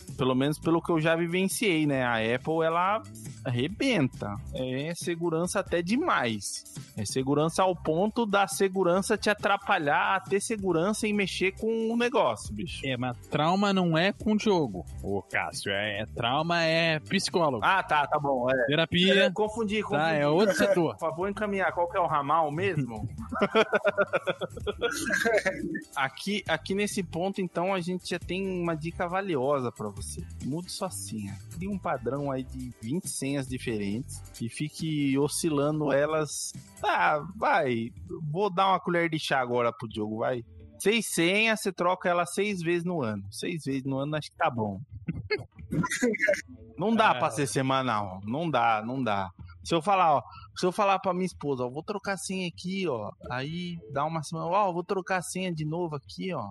[0.10, 2.04] pelo menos pelo que eu já vivenciei, né?
[2.04, 3.02] A Apple, ela
[3.44, 4.36] arrebenta.
[4.54, 6.64] É segurança até demais.
[6.98, 11.98] É segurança ao ponto da segurança te atrapalhar a ter segurança em mexer com o
[11.98, 12.86] negócio, bicho.
[12.86, 15.72] É, mas trauma não é com o jogo, ô Cássio.
[15.72, 17.64] É, é trauma é psicólogo.
[17.64, 18.50] Ah, tá, tá bom.
[18.50, 18.66] É.
[18.66, 19.26] Terapia.
[19.26, 20.02] É, confundi, confundi.
[20.02, 20.96] Tá, é outro setor.
[20.96, 21.72] Por favor, encaminhar.
[21.74, 23.08] Qual que é o ramal mesmo?
[25.96, 30.26] aqui, aqui nesse ponto, então, a gente já tem uma dica valiosa para você.
[30.46, 31.38] Mude sua senha.
[31.52, 36.54] Crie um padrão aí de 20 senhas diferentes e fique oscilando elas.
[36.84, 37.92] Ah, vai.
[38.32, 40.44] Vou dar uma colher de chá agora pro Diogo, vai.
[40.80, 43.24] Seis senhas, você troca ela seis vezes no ano.
[43.32, 44.80] Seis vezes no ano, acho que tá bom.
[46.78, 47.20] Não dá É.
[47.20, 48.22] pra ser semanal.
[48.24, 49.30] Não dá, não dá.
[49.64, 50.24] Se eu falar, ó,
[50.56, 53.12] se eu falar pra minha esposa, ó, vou trocar a senha aqui, ó.
[53.30, 56.50] Aí dá uma semana, ó, vou trocar a senha de novo aqui, ó.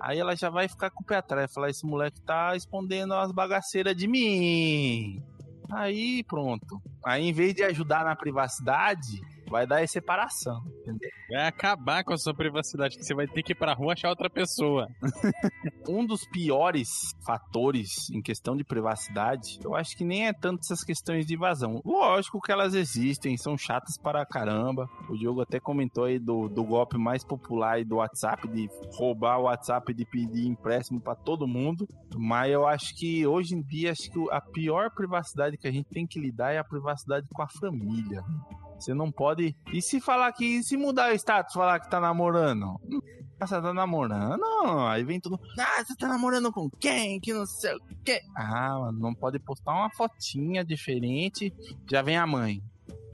[0.00, 3.32] Aí ela já vai ficar com o pé atrás, falar, esse moleque tá escondendo as
[3.32, 5.22] bagaceiras de mim.
[5.70, 6.80] Aí pronto.
[7.04, 11.10] Aí em vez de ajudar na privacidade, vai dar é separação, entendeu?
[11.30, 14.10] Vai acabar com a sua privacidade, que você vai ter que ir pra rua achar
[14.10, 14.88] outra pessoa.
[15.88, 20.84] um dos piores fatores em questão de privacidade, eu acho que nem é tanto essas
[20.84, 21.80] questões de invasão.
[21.84, 24.88] Lógico que elas existem, são chatas para caramba.
[25.08, 29.44] O Diogo até comentou aí do, do golpe mais popular do WhatsApp, de roubar o
[29.44, 31.88] WhatsApp, de pedir empréstimo para todo mundo.
[32.16, 35.88] Mas eu acho que hoje em dia, acho que a pior privacidade que a gente
[35.88, 38.22] tem que lidar é a privacidade com a família.
[38.78, 39.56] Você não pode.
[39.72, 40.44] E se falar que.
[40.44, 42.80] E se mudar o status, falar que tá namorando?
[43.38, 44.42] Você tá namorando?
[44.88, 45.38] Aí vem tudo.
[45.58, 47.20] Ah, você tá namorando com quem?
[47.20, 48.20] Que não sei o quê.
[48.34, 51.52] Ah, mano, não pode postar uma fotinha diferente.
[51.90, 52.62] Já vem a mãe.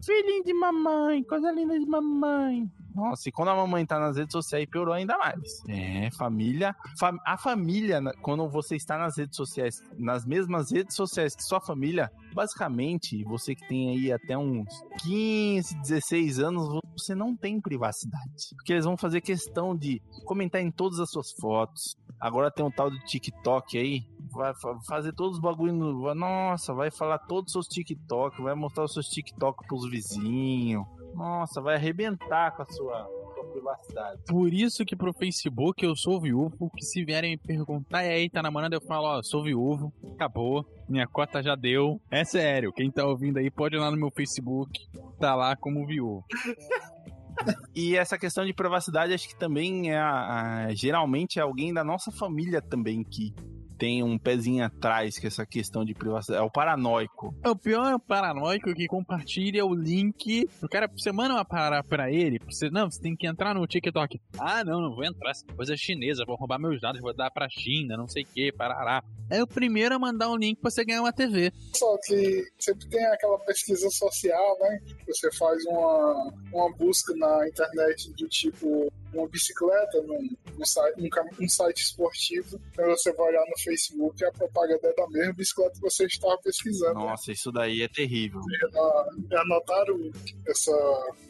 [0.05, 2.71] Filhinho de mamãe, coisa linda de mamãe.
[2.95, 5.63] Nossa, e quando a mamãe tá nas redes sociais, piorou ainda mais.
[5.69, 6.75] É, família.
[6.99, 11.61] Fam a família, quando você está nas redes sociais, nas mesmas redes sociais que sua
[11.61, 14.69] família, basicamente, você que tem aí até uns
[15.03, 18.55] 15, 16 anos, você não tem privacidade.
[18.57, 21.97] Porque eles vão fazer questão de comentar em todas as suas fotos.
[22.21, 24.53] Agora tem um tal do TikTok aí, vai
[24.87, 25.75] fazer todos os bagulhos.
[25.77, 26.15] No...
[26.15, 30.87] Nossa, vai falar todos os seus TikTok, vai mostrar os seus TikTok pros vizinhos.
[31.15, 34.23] Nossa, vai arrebentar com a sua, sua privacidade.
[34.27, 38.31] Por isso que pro Facebook eu sou viúvo, que se vierem me perguntar, e aí,
[38.31, 42.01] tá namorando, eu falo, ó, sou viúvo, acabou, minha cota já deu.
[42.11, 45.87] É sério, quem tá ouvindo aí pode ir lá no meu Facebook, tá lá como
[45.87, 46.25] viúvo.
[47.75, 51.85] e essa questão de privacidade, acho que também é a, a, geralmente é alguém da
[51.85, 53.35] nossa família também que
[53.83, 56.41] tem um pezinho atrás que essa questão de privacidade.
[56.41, 57.35] É o paranoico.
[57.43, 60.49] É o pior é o paranoico que compartilha o link.
[60.63, 62.39] O cara, você manda uma parada pra ele.
[62.49, 64.21] Você, não, você tem que entrar no TikTok.
[64.39, 65.33] Ah, não, não vou entrar.
[65.33, 66.23] Essa coisa é chinesa.
[66.25, 69.03] Vou roubar meus dados, vou dar pra China, não sei o que, parará.
[69.29, 71.53] É o primeiro a mandar um link pra você ganhar uma TV.
[71.75, 74.79] Só que sempre tem aquela pesquisa social, né?
[75.09, 81.45] Você faz uma, uma busca na internet do tipo uma bicicleta num, num, site, num,
[81.45, 85.33] um site esportivo, então você vai olhar no Facebook e a propaganda é da mesma
[85.35, 86.95] bicicleta que você estava pesquisando.
[86.95, 87.35] Nossa, né?
[87.35, 88.41] isso daí é terrível.
[88.41, 90.11] E, anotaram
[90.47, 90.73] essa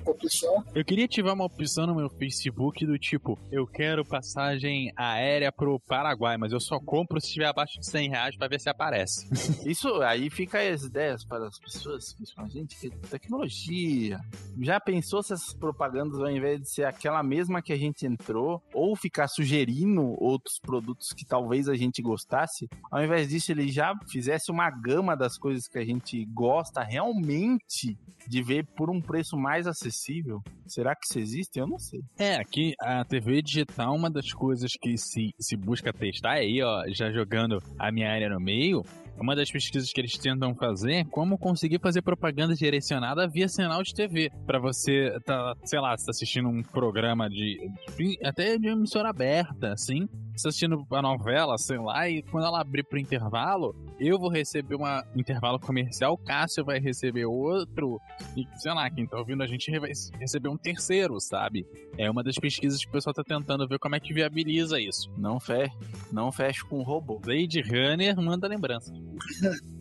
[0.06, 0.64] opção?
[0.74, 5.80] Eu queria ativar uma opção no meu Facebook do tipo, eu quero passagem aérea pro
[5.80, 9.28] Paraguai, mas eu só compro se estiver abaixo de 100 reais pra ver se aparece.
[9.68, 14.18] isso aí fica as ideias para as pessoas que a gente, que tecnologia.
[14.60, 18.06] Já pensou se essas propagandas ao invés de ser aquela mesma que que a gente
[18.06, 23.68] entrou, ou ficar sugerindo outros produtos que talvez a gente gostasse, ao invés disso ele
[23.68, 27.96] já fizesse uma gama das coisas que a gente gosta realmente
[28.28, 30.42] de ver por um preço mais acessível.
[30.66, 31.58] Será que isso existe?
[31.58, 32.00] Eu não sei.
[32.18, 36.84] É, aqui a TV digital, uma das coisas que se, se busca testar aí, ó,
[36.88, 38.84] já jogando a minha área no meio,
[39.18, 43.82] uma das pesquisas que eles tentam fazer é como conseguir fazer propaganda direcionada via sinal
[43.82, 44.30] de TV.
[44.46, 48.18] para você, tá, sei lá, você tá assistindo um programa de, de.
[48.24, 52.98] até de emissora aberta, assim assistindo a novela, sei lá, e quando ela abrir pro
[52.98, 58.00] intervalo, eu vou receber um intervalo comercial, o Cássio vai receber outro,
[58.36, 61.66] e sei lá, quem tá ouvindo a gente vai receber um terceiro, sabe?
[61.98, 65.10] É uma das pesquisas que o pessoal tá tentando ver como é que viabiliza isso.
[65.16, 65.74] Não fecha,
[66.10, 67.18] não fecha com robô.
[67.18, 68.92] Blade Runner manda lembrança.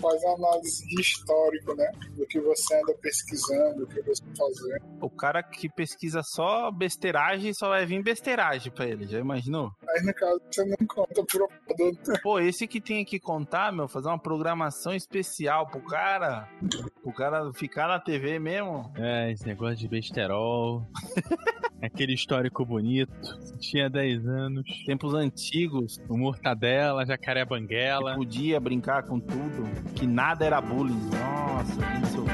[0.01, 1.91] Faz uma análise de histórico, né?
[2.15, 4.81] Do que você anda pesquisando, do que você tá fazendo.
[5.01, 9.71] O cara que pesquisa só besteiragem só vai vir besteiragem pra ele, já imaginou?
[9.89, 12.13] Aí no caso você não conta pro produto.
[12.21, 16.47] Pô, esse que tem que contar, meu, fazer uma programação especial pro cara.
[17.01, 18.91] Pro cara ficar na TV mesmo.
[18.95, 20.87] É, esse negócio de besterol.
[21.81, 23.11] Aquele histórico bonito.
[23.59, 24.63] Tinha 10 anos.
[24.85, 25.99] Tempos antigos.
[26.07, 28.15] O Mortadela, Jacaré Banguela.
[28.15, 29.63] Podia brincar com tudo.
[29.95, 31.09] Que nada era bullying.
[31.09, 32.25] Nossa, que.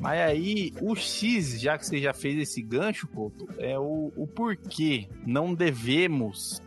[0.00, 4.26] Mas aí, o X, já que você já fez esse gancho, Couto, é o, o
[4.26, 6.60] porquê não devemos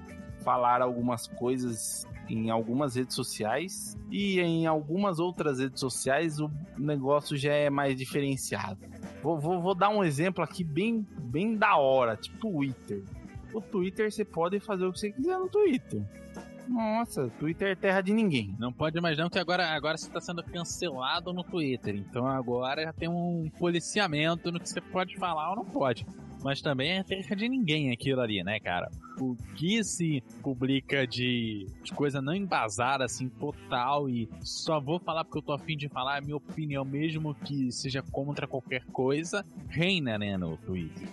[0.46, 7.38] falar algumas coisas em algumas redes sociais e em algumas outras redes sociais o negócio
[7.38, 8.80] já é mais diferenciado.
[9.22, 13.04] Vou, vou, vou dar um exemplo aqui bem, bem da hora, tipo Twitter.
[13.54, 16.02] O Twitter você pode fazer o que você quiser no Twitter.
[16.68, 18.56] Nossa, Twitter é terra de ninguém.
[18.58, 21.96] Não pode imaginar que agora, agora você está sendo cancelado no Twitter.
[21.96, 26.06] Então agora já tem um policiamento no que você pode falar ou não pode.
[26.44, 28.92] Mas também é terra de ninguém aquilo ali, né, cara?
[29.18, 35.24] O que se publica de, de coisa não embasada, assim, total, e só vou falar
[35.24, 39.46] porque eu tô afim de falar a minha opinião, mesmo que seja contra qualquer coisa,
[39.70, 41.08] reina, né, no Twitter.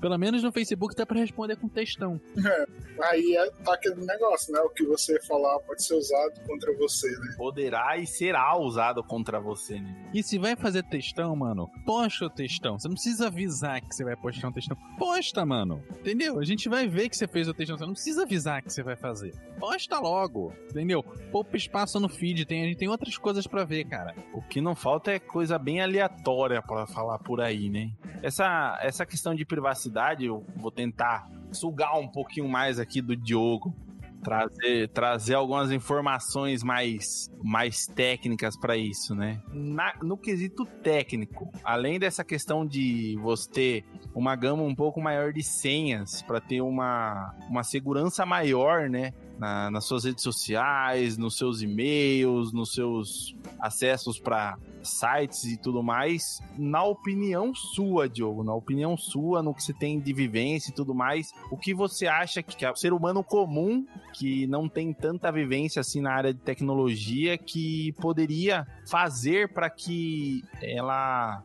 [0.00, 2.20] Pelo menos no Facebook dá pra responder com textão.
[2.38, 2.66] É,
[3.04, 4.60] aí é, tá aquele negócio, né?
[4.60, 7.34] O que você falar pode ser usado contra você, né?
[7.36, 10.10] Poderá e será usado contra você, né?
[10.14, 12.78] E se vai fazer textão, mano, posta o textão.
[12.78, 14.76] Você não precisa avisar que você vai postar um textão.
[14.98, 15.82] Posta, mano.
[16.00, 16.38] Entendeu?
[16.38, 17.76] A gente vai ver que você fez o textão.
[17.76, 19.34] Você não precisa avisar que você vai fazer.
[19.58, 20.52] Posta logo.
[20.70, 21.02] Entendeu?
[21.30, 22.46] Poupa espaço no feed.
[22.46, 24.14] Tem, a gente tem outras coisas para ver, cara.
[24.32, 27.90] O que não falta é coisa bem aleatória para falar por aí, né?
[28.22, 29.89] Essa, essa questão de privacidade
[30.26, 33.74] eu vou tentar sugar um pouquinho mais aqui do Diogo.
[34.22, 39.40] trazer, trazer algumas informações mais, mais técnicas para isso, né?
[39.52, 45.32] Na, no quesito técnico, além dessa questão de você ter uma gama um pouco maior
[45.32, 49.14] de senhas para ter uma, uma segurança maior, né?
[49.40, 55.82] Na, nas suas redes sociais, nos seus e-mails, nos seus acessos para sites e tudo
[55.82, 56.42] mais.
[56.58, 60.94] Na opinião sua, Diogo, na opinião sua, no que você tem de vivência e tudo
[60.94, 65.32] mais, o que você acha que é o ser humano comum, que não tem tanta
[65.32, 71.42] vivência assim na área de tecnologia, que poderia fazer para que ela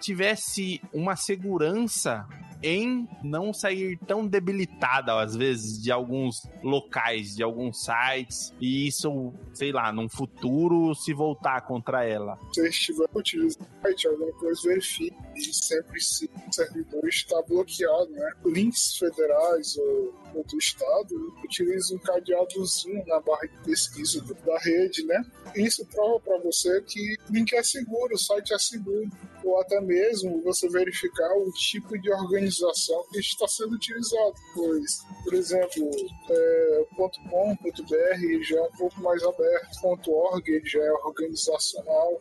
[0.00, 2.26] tivesse uma segurança
[2.62, 9.32] em não sair tão debilitada, às vezes, de alguns locais, de alguns sites, e isso,
[9.52, 12.38] sei lá, num futuro se voltar contra ela.
[12.52, 13.66] Se estiver utilizando
[14.06, 18.32] alguma coisa, verifique e sempre se o servidor está bloqueado, né?
[18.44, 25.24] Links federais ou do estado utilize um cadeadozinho na barra de pesquisa da rede, né?
[25.56, 29.08] Isso prova para você que o link é seguro, o site é seguro
[29.44, 35.34] ou até mesmo você verificar o tipo de organização que está sendo utilizado, pois, por
[35.34, 35.90] exemplo,
[36.30, 42.20] é, .com.br já é um pouco mais aberto, .org já é organizacional,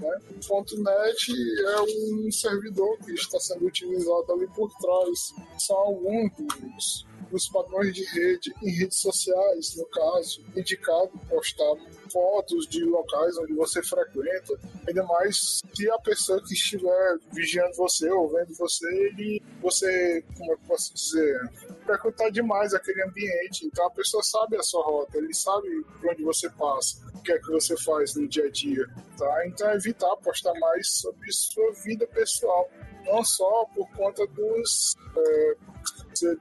[0.00, 0.20] né?
[0.30, 1.32] .net
[1.66, 5.34] é um servidor que está sendo utilizado ali por trás.
[5.58, 11.74] São alguns dos nos padrões de rede, em redes sociais, no caso, indicado postar
[12.10, 18.10] fotos de locais onde você frequenta, ainda mais se a pessoa que estiver vigiando você
[18.10, 21.38] ou vendo você, e você, como eu posso dizer,
[21.84, 23.66] frequentar demais aquele ambiente.
[23.66, 25.68] Então a pessoa sabe a sua rota, ele sabe
[26.00, 26.98] por onde você passa,
[27.28, 28.86] que é que você faz no dia a dia,
[29.18, 29.46] tá?
[29.46, 32.70] Então evitar postar mais sobre sua vida pessoal,
[33.04, 35.56] não só por conta dos é,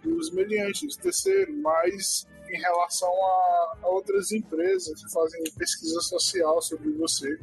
[0.02, 6.90] dos meliantes, terceiro, mas em relação a, a, outras empresas que fazem pesquisa social sobre
[6.94, 7.38] você.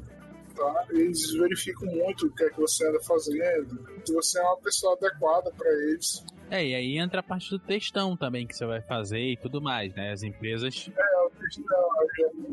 [0.57, 0.87] Tá?
[0.91, 4.95] Eles verificam muito o que é que você anda fazendo, se você é uma pessoa
[4.95, 6.25] adequada para eles.
[6.51, 9.61] É, e aí entra a parte do textão também que você vai fazer e tudo
[9.61, 10.13] mais, né?
[10.13, 10.91] As empresas.
[10.97, 11.14] É,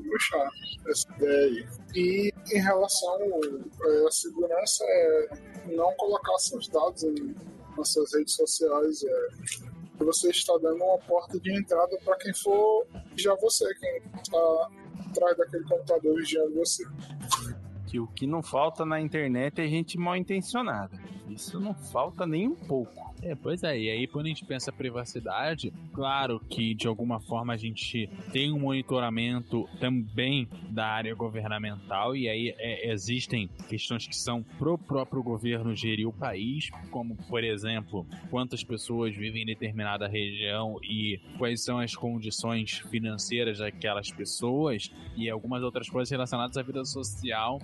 [0.10, 0.50] puxar
[0.88, 1.68] essa ideia aí.
[1.96, 3.20] E em relação
[3.84, 5.30] é, à segurança, é
[5.68, 7.36] não colocar seus dados em,
[7.78, 9.04] nas suas redes sociais.
[9.04, 9.28] É,
[10.04, 14.70] você está dando uma porta de entrada para quem for já você, quem está
[15.10, 16.84] atrás daquele computador vigiando você.
[17.88, 20.98] Que o que não falta na internet é gente mal intencionada.
[21.34, 23.11] Isso não falta nem um pouco.
[23.21, 27.53] É, pois é, e aí quando a gente pensa privacidade, claro que de alguma forma
[27.53, 34.15] a gente tem um monitoramento também da área governamental, e aí é, existem questões que
[34.15, 40.07] são pro próprio governo gerir o país, como por exemplo, quantas pessoas vivem em determinada
[40.07, 46.63] região e quais são as condições financeiras daquelas pessoas, e algumas outras coisas relacionadas à
[46.63, 47.59] vida social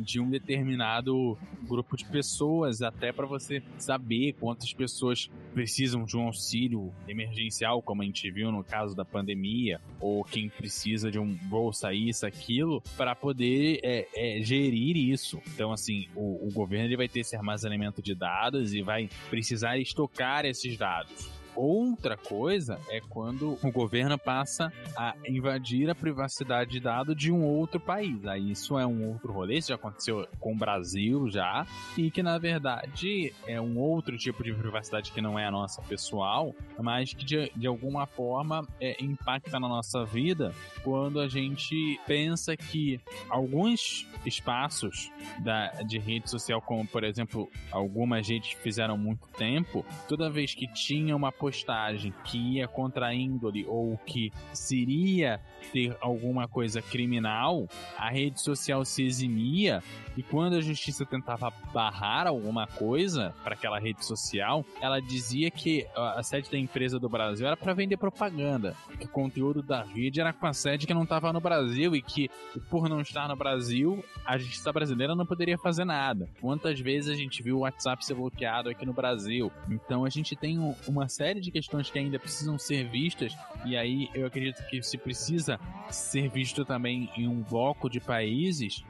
[0.00, 6.26] de um determinado grupo de pessoas, até para você saber quantas pessoas precisam de um
[6.26, 11.34] auxílio emergencial, como a gente viu no caso da pandemia, ou quem precisa de um
[11.48, 15.40] bolsa isso, aquilo, para poder é, é, gerir isso.
[15.54, 19.78] Então, assim, o, o governo ele vai ter esse armazenamento de dados e vai precisar
[19.78, 21.31] estocar esses dados.
[21.54, 27.44] Outra coisa é quando o governo passa a invadir a privacidade de dados de um
[27.44, 28.24] outro país.
[28.26, 32.22] Aí isso é um outro rolê, isso já aconteceu com o Brasil já, e que
[32.22, 37.12] na verdade é um outro tipo de privacidade que não é a nossa pessoal, mas
[37.12, 43.00] que de, de alguma forma é, impacta na nossa vida quando a gente pensa que
[43.28, 50.30] alguns espaços da, de rede social, como por exemplo algumas redes fizeram muito tempo, toda
[50.30, 55.40] vez que tinha uma postagem que ia contra a índole ou que seria
[55.72, 57.66] ter alguma coisa criminal,
[57.98, 59.82] a rede social se eximia
[60.16, 65.86] e quando a justiça tentava barrar alguma coisa para aquela rede social, ela dizia que
[65.96, 70.20] a sede da empresa do Brasil era para vender propaganda, que o conteúdo da rede
[70.20, 72.30] era com a sede que não estava no Brasil e que
[72.68, 76.28] por não estar no Brasil, a justiça brasileira não poderia fazer nada.
[76.40, 79.50] Quantas vezes a gente viu o WhatsApp ser bloqueado aqui no Brasil?
[79.68, 83.34] Então a gente tem uma série de questões que ainda precisam ser vistas
[83.64, 85.58] e aí eu acredito que se precisa
[85.90, 88.84] ser visto também em um bloco de países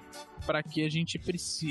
[0.47, 1.21] para que a gente,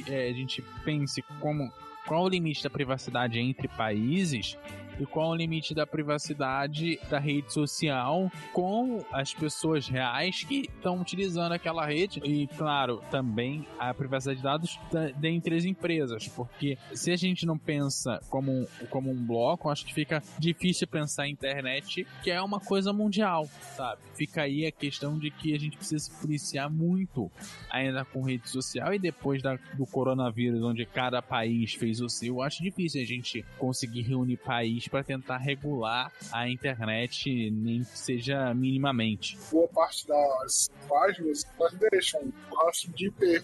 [0.08, 1.72] é, a gente pense como
[2.06, 4.58] qual o limite da privacidade entre países
[5.02, 11.02] e qual o limite da privacidade da rede social com as pessoas reais que estão
[11.02, 14.80] utilizando aquela rede e, claro, também a privacidade de dados
[15.18, 19.94] dentre as empresas, porque se a gente não pensa como, como um bloco, acho que
[19.94, 24.02] fica difícil pensar em internet, que é uma coisa mundial, sabe?
[24.14, 27.32] Fica aí a questão de que a gente precisa se policiar muito
[27.70, 32.42] ainda com rede social e depois da, do coronavírus, onde cada país fez o seu,
[32.42, 38.54] acho difícil a gente conseguir reunir país para tentar regular a internet, nem que seja
[38.54, 39.38] minimamente.
[39.50, 43.42] Boa parte das páginas elas deixam rastro de IP.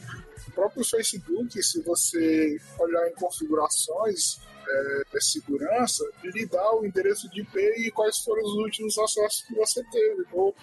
[0.49, 4.39] O próprio Facebook, se você olhar em configurações,
[4.69, 9.55] é, segurança, ele dá o endereço de IP e quais foram os últimos acessos que
[9.55, 10.53] você teve, ou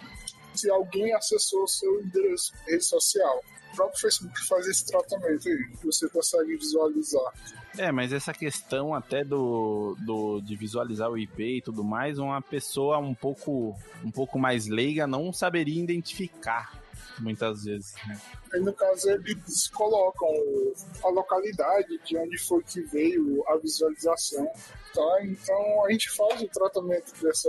[0.55, 3.43] se alguém acessou o seu endereço rede social.
[3.73, 7.33] O próprio Facebook faz esse tratamento aí, você consegue visualizar.
[7.77, 12.41] É, mas essa questão até do, do de visualizar o IP e tudo mais, uma
[12.41, 16.85] pessoa um pouco um pouco mais leiga não saberia identificar
[17.19, 17.95] muitas vezes.
[18.07, 18.19] Né?
[18.61, 20.29] No caso, eles colocam
[21.03, 24.47] a localidade de onde foi que veio a visualização.
[24.93, 25.19] Tá?
[25.23, 27.49] Então, a gente faz o tratamento dessa,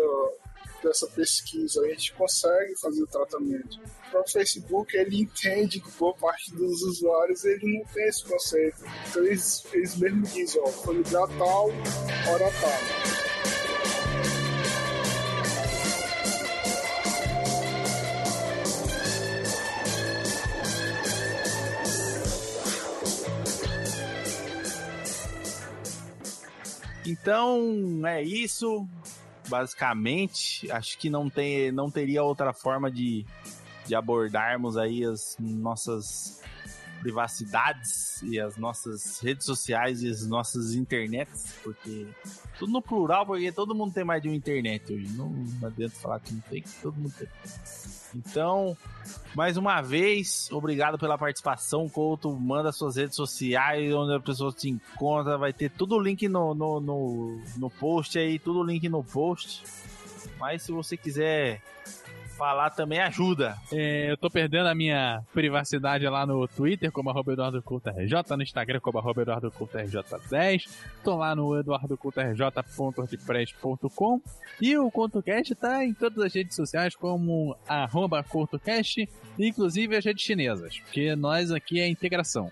[0.85, 3.79] dessa pesquisa, a gente consegue fazer o tratamento.
[4.13, 8.77] O Facebook, ele entende que boa parte dos usuários ele não tem esse conceito.
[9.09, 11.69] Então, eles, eles mesmo dizem, ó, foi tal,
[12.29, 13.15] hora tal.
[27.07, 28.87] Então é isso,
[29.47, 30.69] basicamente.
[30.71, 33.25] Acho que não, tem, não teria outra forma de,
[33.85, 36.41] de abordarmos aí as nossas
[37.05, 42.07] privacidades e as nossas redes sociais e as nossas internets, porque
[42.57, 45.07] tudo no plural, porque todo mundo tem mais de uma internet hoje.
[45.15, 47.27] Não, não adianta falar que não tem, todo mundo tem.
[48.15, 48.75] Então,
[49.35, 52.31] mais uma vez, obrigado pela participação, Couto.
[52.31, 55.37] Manda suas redes sociais, onde a pessoa te encontra.
[55.37, 59.03] Vai ter tudo o link no, no, no, no post aí, tudo o link no
[59.03, 59.63] post.
[60.39, 61.61] Mas se você quiser
[62.37, 63.57] falar também ajuda.
[63.71, 68.79] É, eu tô perdendo a minha privacidade lá no Twitter, como arroba EduardoCultoRJ, no Instagram,
[68.79, 70.69] como arroba EduardoCultoRJ10.
[71.03, 74.21] Tô lá no eduardocultorj.wordpress.com
[74.61, 78.23] e o ContoCast tá em todas as redes sociais como arroba
[79.37, 82.51] inclusive as redes chinesas, porque nós aqui é integração.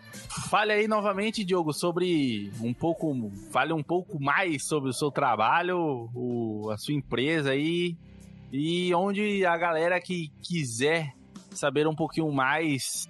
[0.50, 6.10] Fale aí novamente, Diogo, sobre um pouco, fale um pouco mais sobre o seu trabalho,
[6.14, 7.98] o, a sua empresa aí,
[8.56, 11.12] e onde a galera que quiser
[11.50, 13.08] saber um pouquinho mais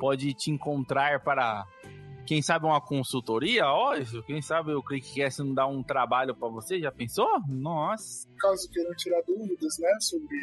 [0.00, 1.64] pode te encontrar para
[2.26, 3.94] quem sabe uma consultoria, ó,
[4.26, 7.28] quem sabe o ClickCast não dá um trabalho para você, já pensou?
[7.48, 8.28] Nossa.
[8.40, 10.36] Caso queiram tirar dúvidas, né, sobre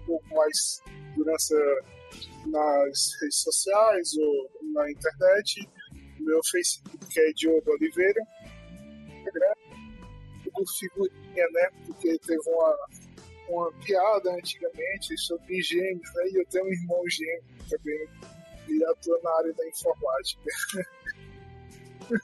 [0.00, 0.80] um pouco mais
[1.10, 1.56] segurança
[2.46, 5.68] nas redes sociais ou na internet,
[6.20, 8.22] meu Facebook é Diogo Oliveira,
[9.08, 9.54] Instagram,
[10.78, 12.76] figurinha, né, porque teve uma
[13.52, 16.28] uma piada antigamente sobre gêmeos, né?
[16.32, 18.08] E eu tenho um irmão gêmeo também,
[18.68, 20.42] e atua na área da informática.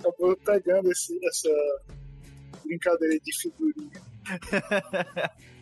[0.00, 1.48] Acabou pegando esse, essa
[2.64, 4.02] brincadeira de figurinha.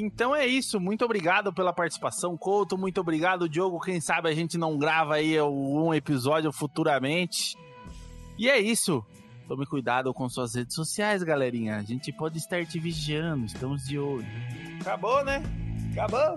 [0.00, 3.80] Então é isso, muito obrigado pela participação, Couto, muito obrigado, Diogo.
[3.80, 7.58] Quem sabe a gente não grava aí um episódio futuramente.
[8.38, 9.04] E é isso.
[9.48, 11.78] Tome cuidado com suas redes sociais, galerinha.
[11.78, 14.26] A gente pode estar te vigiando, estamos de olho.
[14.78, 15.42] Acabou, né?
[15.92, 16.36] Acabou.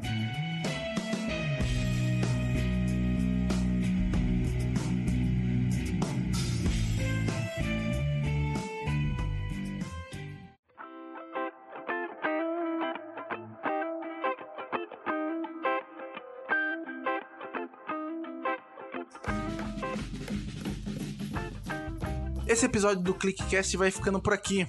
[22.61, 24.67] Esse episódio do ClickCast vai ficando por aqui.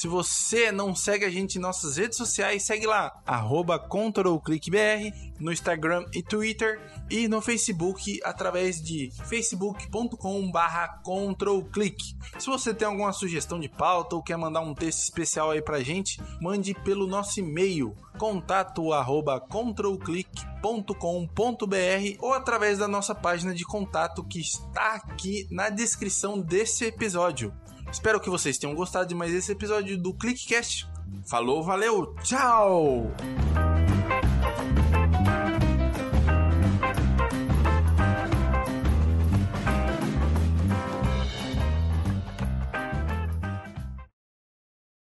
[0.00, 3.12] Se você não segue a gente em nossas redes sociais, segue lá,
[3.86, 6.80] ControlClickBR, no Instagram e Twitter,
[7.10, 10.50] e no Facebook através de facebook.com
[11.04, 12.16] controlclick.
[12.38, 15.82] Se você tem alguma sugestão de pauta ou quer mandar um texto especial aí pra
[15.82, 24.24] gente, mande pelo nosso e-mail, contato arroba controlclick.com.br ou através da nossa página de contato
[24.24, 27.52] que está aqui na descrição desse episódio.
[27.92, 30.88] Espero que vocês tenham gostado de mais esse episódio do ClickCast.
[31.26, 33.10] Falou, valeu, tchau!